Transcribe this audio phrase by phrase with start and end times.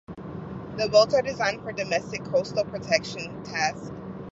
[0.77, 3.91] The boats are designed for domestic coastal protection tasks.